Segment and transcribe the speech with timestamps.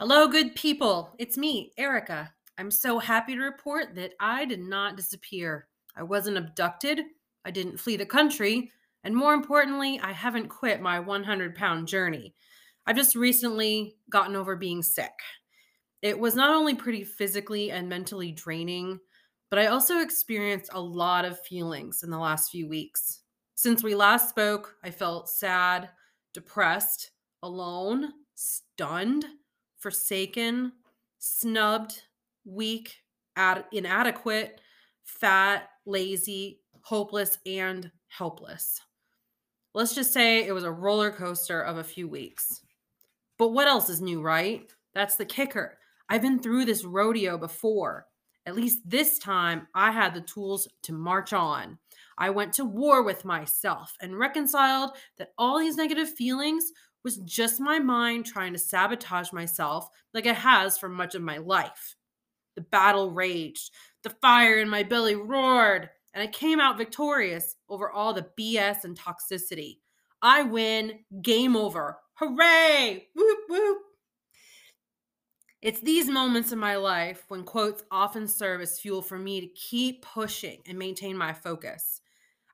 [0.00, 1.12] Hello, good people.
[1.18, 2.32] It's me, Erica.
[2.56, 5.66] I'm so happy to report that I did not disappear.
[5.96, 7.00] I wasn't abducted,
[7.44, 8.70] I didn't flee the country,
[9.02, 12.32] and more importantly, I haven't quit my 100 pound journey.
[12.86, 15.10] I've just recently gotten over being sick.
[16.00, 19.00] It was not only pretty physically and mentally draining,
[19.50, 23.22] but I also experienced a lot of feelings in the last few weeks.
[23.56, 25.88] Since we last spoke, I felt sad,
[26.34, 27.10] depressed,
[27.42, 29.24] alone, stunned
[29.78, 30.72] forsaken,
[31.18, 32.02] snubbed,
[32.44, 32.96] weak,
[33.36, 34.60] ad- inadequate,
[35.04, 38.80] fat, lazy, hopeless, and helpless.
[39.74, 42.62] Let's just say it was a roller coaster of a few weeks.
[43.38, 44.68] But what else is new, right?
[44.94, 45.78] That's the kicker.
[46.08, 48.06] I've been through this rodeo before.
[48.46, 51.78] At least this time, I had the tools to march on.
[52.16, 56.72] I went to war with myself and reconciled that all these negative feelings
[57.08, 61.38] was just my mind trying to sabotage myself like it has for much of my
[61.38, 61.96] life.
[62.54, 63.70] The battle raged,
[64.02, 68.84] the fire in my belly roared, and I came out victorious over all the BS
[68.84, 69.78] and toxicity.
[70.20, 71.96] I win, game over.
[72.16, 73.06] Hooray!
[73.16, 73.78] Whoop, whoop.
[75.62, 79.48] It's these moments in my life when quotes often serve as fuel for me to
[79.54, 82.02] keep pushing and maintain my focus.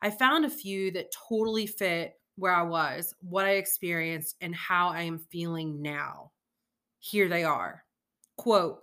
[0.00, 4.88] I found a few that totally fit where I was, what I experienced, and how
[4.88, 6.32] I am feeling now.
[6.98, 7.84] Here they are.
[8.36, 8.80] Quote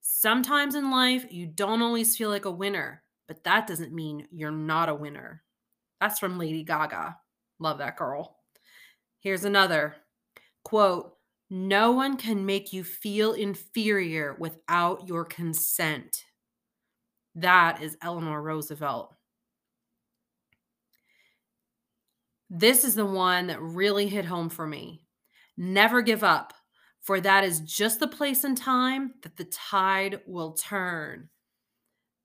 [0.00, 4.50] Sometimes in life, you don't always feel like a winner, but that doesn't mean you're
[4.50, 5.42] not a winner.
[6.00, 7.16] That's from Lady Gaga.
[7.58, 8.36] Love that girl.
[9.20, 9.96] Here's another
[10.62, 11.14] quote
[11.48, 16.24] No one can make you feel inferior without your consent.
[17.34, 19.14] That is Eleanor Roosevelt.
[22.56, 25.02] This is the one that really hit home for me.
[25.56, 26.54] Never give up,
[27.02, 31.30] for that is just the place and time that the tide will turn.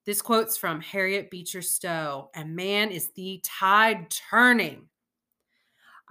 [0.06, 4.90] This quote's from Harriet Beecher Stowe, and man, is the tide turning.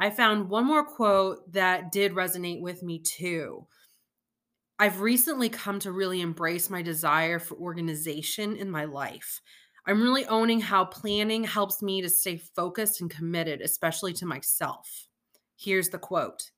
[0.01, 3.69] I found one more quote that did resonate with me too.
[4.81, 9.41] I've recently come to really embrace my desire for organization in my life.
[9.89, 15.09] I'm really owning how planning helps me to stay focused and committed, especially to myself.
[15.57, 16.51] Here's the quote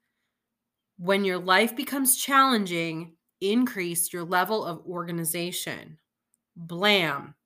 [0.99, 5.99] When your life becomes challenging, increase your level of organization.
[6.57, 7.37] Blam.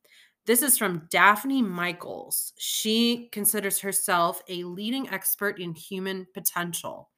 [0.47, 2.55] This is from Daphne Michaels.
[2.59, 7.11] She considers herself a leading expert in human potential.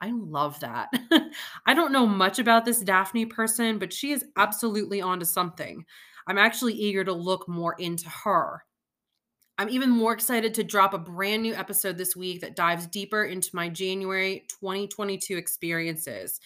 [0.00, 0.90] I love that.
[1.66, 5.84] I don't know much about this Daphne person, but she is absolutely onto something.
[6.26, 8.64] I'm actually eager to look more into her.
[9.56, 13.24] I'm even more excited to drop a brand new episode this week that dives deeper
[13.24, 16.40] into my January 2022 experiences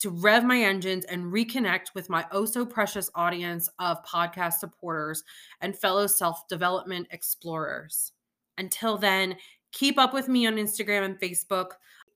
[0.00, 5.22] to rev my engines and reconnect with my oh so precious audience of podcast supporters
[5.60, 8.12] and fellow self development explorers.
[8.58, 9.36] Until then,
[9.72, 11.72] keep up with me on Instagram and Facebook.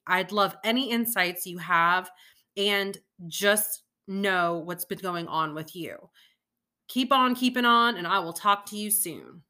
[0.06, 2.10] I'd love any insights you have
[2.56, 2.98] and
[3.28, 6.10] just know what's been going on with you.
[6.88, 9.42] Keep on keeping on, and I will talk to you soon.